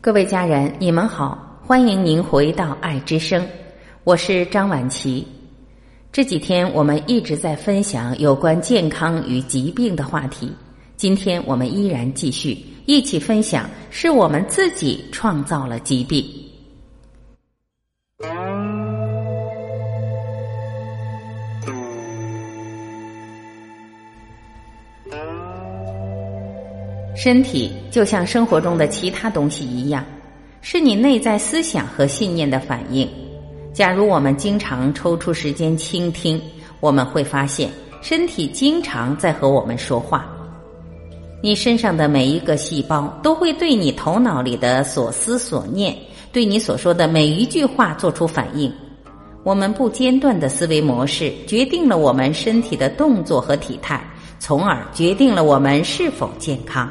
[0.00, 3.44] 各位家人，你们好，欢迎您回到爱之声，
[4.04, 5.26] 我是张晚琪。
[6.12, 10.52] 这几天我们一直在分享有关健康与疾病的话题，
[10.96, 12.56] 今天我们依然继续
[12.86, 16.24] 一起分享，是我们自己创造了疾病。
[27.18, 30.04] 身体就像生活中的其他东西一样，
[30.60, 33.10] 是你内在思想和信念的反应。
[33.72, 36.40] 假如我们经常抽出时间倾听，
[36.78, 37.68] 我们会发现
[38.00, 40.30] 身体经常在和我们说话。
[41.42, 45.96] 你身上的每一个细胞都会对你头脑里的所思所念，
[46.30, 48.72] 对你所说的每一句话做出反应。
[49.42, 54.00] 我们不间断的思维模式决定了我们身体的动作和体态，
[54.38, 56.88] 从而决定了我们是否健康。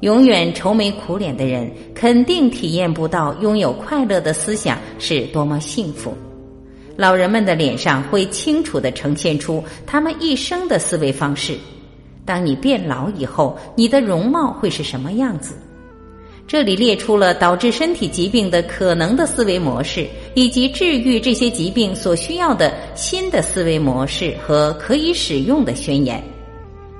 [0.00, 6.14] 永远愁眉苦脸的人，肯定体验不到拥有快乐的思想是多么幸福。
[6.96, 11.56] 老人们的脸上会清楚的呈现出他们一生的思维方式。
[12.24, 15.54] 当你变老以后，你的容貌会是什么样子？
[16.46, 26.22] 这里列出了导致身体疾病的可能的思维模式，以及治愈这些疾病所需要的新的思维模式和可以使用的宣言。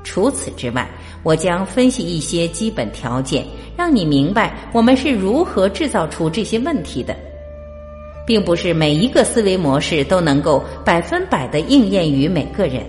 [0.02, 0.89] 除此之外，
[1.22, 3.44] 我将分析一些基本条件，
[3.76, 7.14] 让你明白我们是如何制造出这些问题的，
[8.27, 12.84] 并不是每一个思维模式都能够百分百的应验于每个人，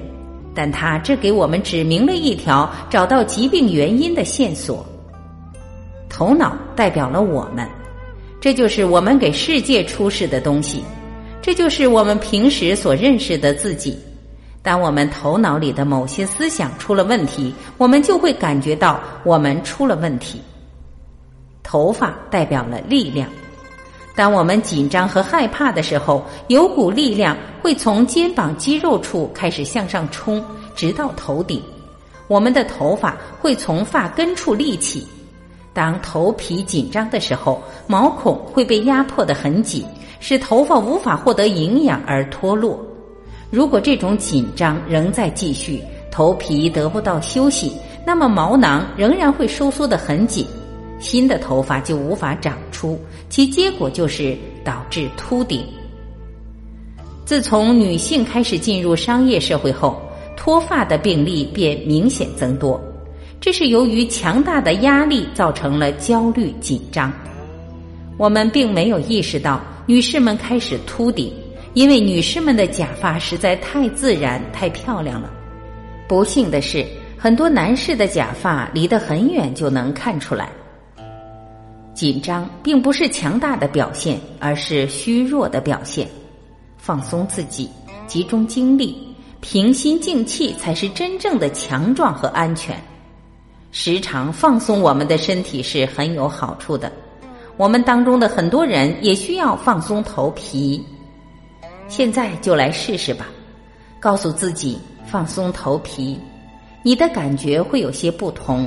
[0.53, 4.85] 但它这给我们指明了一条找到疾病原因的线索。
[6.09, 7.67] 头脑代表了我们，
[8.39, 10.83] 这就是我们给世界出示的东西，
[11.41, 13.97] 这就是我们平时所认识的自己。
[14.63, 20.41] 当我们头脑里的某些思想出了问题，我们就会感觉到我们出了问题。
[21.63, 23.27] 头发代表了力量，
[24.15, 30.43] 当我们紧张和害怕的时候，有股力量会从肩膀肌肉处开始向上冲，
[30.75, 31.61] 直到头顶。
[32.27, 35.07] 我们的头发会从发根处立起。
[35.73, 39.85] 当头皮紧张的时候，毛孔会被压迫得很紧，
[40.19, 42.79] 使头发无法获得营养而脱落。
[43.51, 47.73] 如果这种紧张仍在继续，头皮得不到休息，
[48.05, 50.45] 那么毛囊仍然会收缩得很紧，
[50.99, 52.97] 新的头发就无法长出，
[53.29, 55.65] 其结果就是导致秃顶。
[57.25, 60.01] 自从女性开始进入商业社会后，
[60.37, 62.79] 脱发的病例便明显增多，
[63.41, 67.11] 这是由于强大的压力造成了焦虑紧张。
[68.17, 71.33] 我们并没有意识到，女士们开始秃顶。
[71.73, 75.29] 因为女士们的假发实在太自然、太漂亮了。
[76.07, 76.85] 不幸的是，
[77.17, 80.49] 很多男士的假发离得很远就能看出来。
[81.93, 86.07] 紧张并不是强大的表现，而是虚弱的表现。
[86.77, 87.69] 放松自己，
[88.07, 92.75] 集中精力，平心静气，才是真正的强壮和安全。
[93.71, 96.91] 时常放松我们的身体是很有好处的。
[97.55, 100.83] 我们当中的很多人也需要放松头皮。
[101.91, 103.25] 现在就来试试吧，
[103.99, 106.17] 告诉自己放松头皮，
[106.83, 108.65] 你的感觉会有些不同。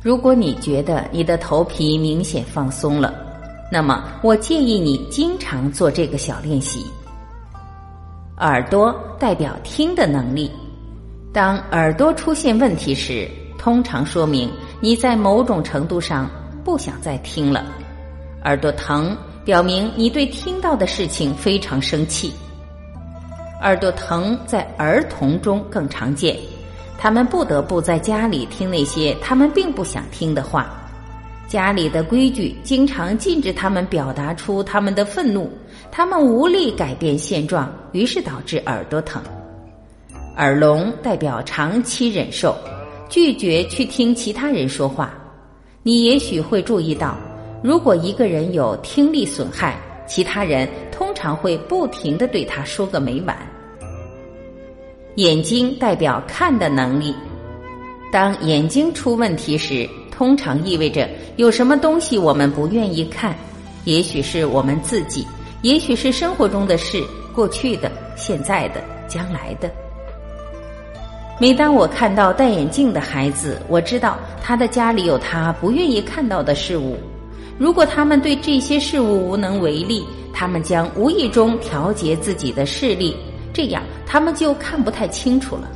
[0.00, 3.12] 如果你觉得你的头皮明显放松了，
[3.72, 6.86] 那么我建议你经常做这个小练习。
[8.38, 10.48] 耳朵代表听的能力，
[11.32, 14.48] 当耳朵出现问题时，通常说明
[14.80, 16.30] 你在某种程度上
[16.64, 17.66] 不想再听了。
[18.44, 19.18] 耳朵疼。
[19.46, 22.32] 表明你对听到的事情非常生气。
[23.62, 26.36] 耳朵疼在儿童中更常见，
[26.98, 30.66] 他们不得不在家里听那些他们并不想听的话。
[31.46, 35.48] 家里的规矩经常禁止他们表达出他们的愤怒，
[35.92, 39.22] 他们无力改变现状，于是导致耳朵疼。
[40.38, 42.56] 耳聋代表长期忍受，
[43.08, 45.14] 拒绝去听其他人说话。
[45.84, 47.16] 你也许会注意到。
[47.66, 49.76] 如果一个人有听力损害，
[50.06, 53.36] 其他人通常会不停的对他说个没完。
[55.16, 57.12] 眼睛代表看的能力，
[58.12, 63.36] 当眼睛出问题时，通常意味着有什么东西我们不愿意看，
[63.82, 65.26] 也许是我们自己，
[65.62, 67.02] 也许是生活中的事，
[67.34, 69.68] 过去的、现在的、将来的。
[71.40, 76.96] 每当我看到戴眼镜的孩子，我知道他的家里有他不愿意看到的事物。
[77.58, 83.16] 如果他们对这些事物无能为力，他们将无意中调节自己的视力，
[83.52, 85.70] 这样他们就看不太清楚了。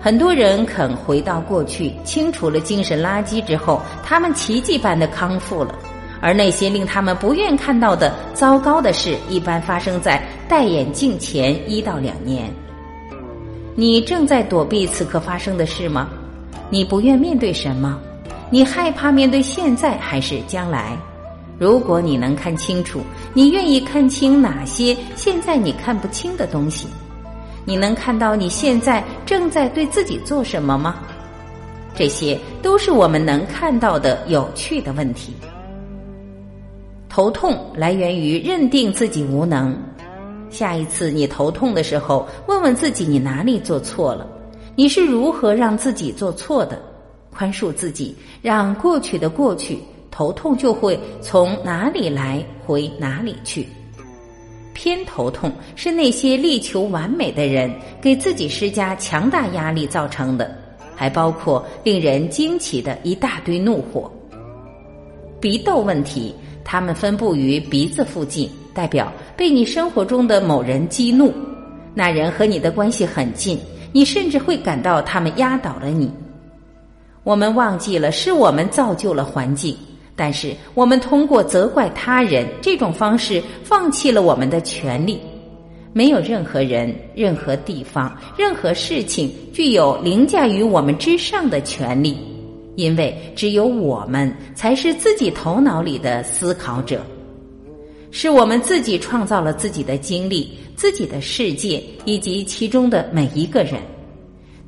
[0.00, 5.74] 很多人肯回到过去，清除了精神垃圾之后，他们奇迹般的康复了。
[6.20, 12.52] 而那些令他们不愿看到的糟糕的事，一般发生在戴眼镜前一到两年。
[13.76, 16.08] 你正在躲避此刻发生的事吗？
[16.70, 18.00] 你不愿面对什么？
[18.50, 20.96] 你害怕面对现在还是将来？
[21.58, 23.00] 如果你能看清楚，
[23.34, 26.86] 你愿意看清哪些现在你看不清的东西？
[27.64, 30.96] 你能看到你现在正在对自己做什么吗？
[31.94, 35.34] 这些都是我们能看到的有趣的问题。
[37.08, 39.76] 头痛来源于认定自己无能。
[40.48, 44.26] 下一次你头痛的时候，问问自己你哪里做错了，
[44.76, 46.80] 你是如何让自己做错的？
[47.30, 49.78] 宽恕自己，让过去的过去，
[50.10, 53.66] 头痛就会从哪里来回哪里去。
[54.72, 57.68] 偏头痛是那些力求完美的人
[58.00, 60.56] 给自己施加强大压力造成的，
[60.94, 64.08] 还包括令人惊奇的一大堆怒火。
[65.40, 66.34] 鼻窦问题，
[66.64, 71.32] 它们分布于鼻子附近，代表被你生活中的某人激怒，
[71.92, 73.58] 那人和你的关系很近，
[73.92, 76.08] 你甚至会感到他们压倒了你。
[77.28, 79.76] 我们忘记了是我们造就了环境，
[80.16, 85.20] 但是我们通过责怪他人这种方式放弃了我们的权利。
[85.92, 92.16] 没有任何人、任何地方、任何事情具有凌驾于我们之上的权利，
[92.76, 97.04] 因为只有我们才是自己头脑里的思考者，
[98.10, 103.74] 是我们自己创造了自己的经历、自己的世界以及其中的每一个人。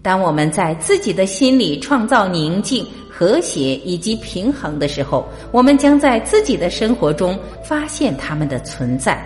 [0.03, 9.23] 当我们在自己的心里创造宁静、和谐以及平衡的时候，我们将在自己的生活中发现它们的存在。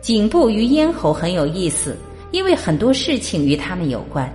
[0.00, 1.96] 颈部与咽喉很有意思，
[2.32, 4.30] 因为很多事情与它们有关。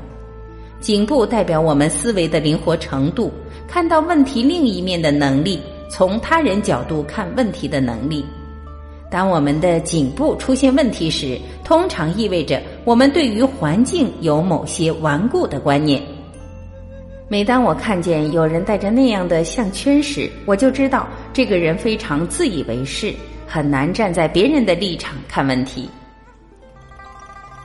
[0.80, 3.30] 颈部代表我们思维的灵活程度，
[3.68, 5.60] 看到问题另一面的能力，
[5.90, 8.24] 从他人角度看问题的能力。
[9.12, 16.02] 当我们的颈部出现问题时，通常意味着我们对于环境有某些顽固的观念。
[17.28, 23.14] 每当我看见有人戴着那样的项圈时，我就知道这个人非常自以为是，
[23.46, 25.88] 很难站在别人的立场看问题。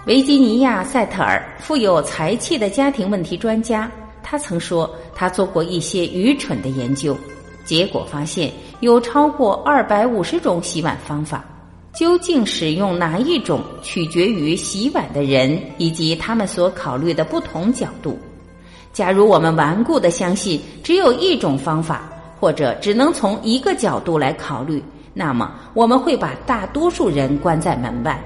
[0.05, 3.91] 维吉尼亚·塞特尔，富有才气的家庭问题专家，
[4.23, 7.17] 他曾说，他做过一些愚蠢的研究。
[7.65, 11.43] 结果发现有超过二百五十种洗碗方法，
[11.95, 18.19] 究竟使用哪一种取决于洗碗的人以及他们所考虑的不同角度。
[18.93, 22.11] 假如我们顽固的相信只有一种方法，
[22.41, 24.83] 或者只能从一个角度来考虑，
[25.13, 28.21] 那么我们会把大多数人关在门外。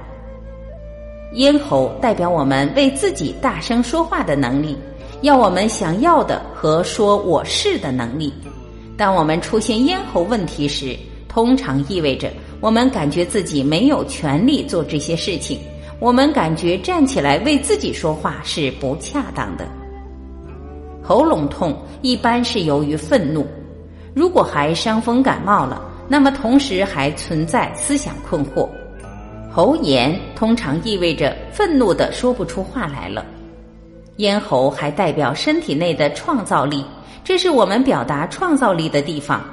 [1.35, 4.77] 咽喉代表我们为自己大声说话的能力，
[5.21, 8.33] 要我们想要的和说我是的能力。
[8.97, 10.97] 当我们出现咽喉问题时，
[11.29, 15.59] 通常意味着我们感觉自己没有权利做这些事情。
[16.01, 19.67] 我们感觉站起来为自己说话是不恰当的。
[21.03, 23.47] 喉咙痛一般是由于愤怒，
[24.15, 28.69] 如果还伤风感冒了，那么同时还存在思想困惑。
[29.51, 33.25] 喉炎通常意味着愤怒的说不出话来了。
[34.19, 36.85] 咽喉还代表身体内的创造力。
[37.25, 39.45] 这是我们表达创造力的地方。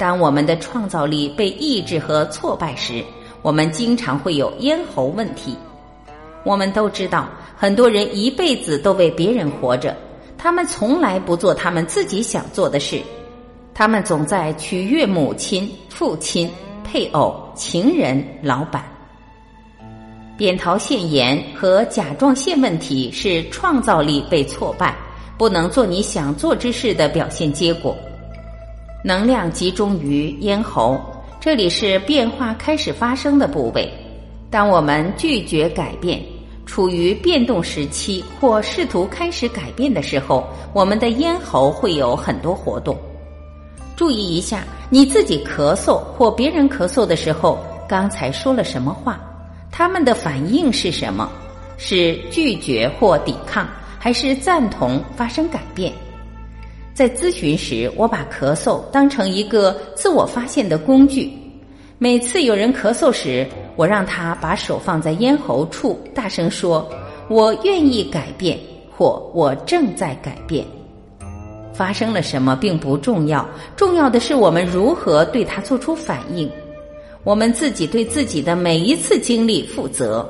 [0.00, 3.04] 当我们的创造力被抑制和挫败时，
[3.42, 5.54] 我们经常会有咽喉问题。
[6.42, 9.94] 我们都知道，很多人一辈子都为别人活着，
[10.38, 12.98] 他们从来不做他们自己想做的事。
[13.74, 16.50] 他们总在取悦母亲、父亲、
[16.82, 18.82] 配偶、情人、老板。
[20.38, 24.96] 扁桃腺炎和甲状腺问题是创造力被挫败。
[25.36, 27.96] 不能做你想做之事的表现结果，
[29.02, 31.00] 能量集中于咽喉，
[31.40, 33.90] 这里是变化开始发生的部位。
[34.50, 36.22] 当我们拒绝改变，
[36.66, 42.94] 处于变动时期或试图开始改变的时候，我们的咽喉会有很多活动。
[43.96, 49.18] 注意一下，你自己咳嗽或别人咳嗽的时候，刚才说了什么话？
[49.72, 51.26] 他们的反应是什么？
[51.78, 53.66] 是拒绝或抵抗？
[53.98, 55.89] 还是赞同发生改变。
[56.94, 61.32] 在咨询时，我把咳嗽当成一个自我发现的工具。
[61.98, 66.88] 每次有人咳嗽时，我让他把手放在咽喉处，大声说
[67.28, 68.58] ：“我愿意改变，
[68.90, 70.64] 或我正在改变。”
[71.72, 76.50] 发生了什么并不重要，重要的是我们如何对他做出反应。
[77.24, 80.28] 我们自己对自己的每一次经历负责。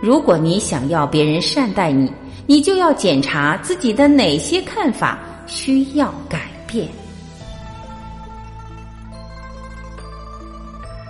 [0.00, 2.12] 如果你想要别人善待你，
[2.46, 6.88] 你就要检查自己的哪些看法需要改变。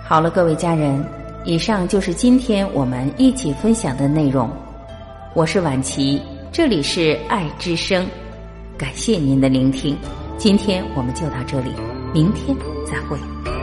[0.03, 1.03] 好了，各位家人，
[1.43, 4.49] 以上就是今天我们一起分享的内容。
[5.33, 8.07] 我是婉琪，这里是爱之声，
[8.77, 9.97] 感谢您的聆听。
[10.37, 11.71] 今天我们就到这里，
[12.13, 12.55] 明天
[12.89, 13.56] 再会。